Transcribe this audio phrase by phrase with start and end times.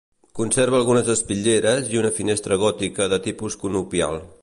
[0.37, 4.23] Conserva algunes espitlleres i una finestra gòtica de tipus conopial.